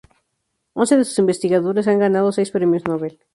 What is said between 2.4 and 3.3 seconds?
Premios Nobel.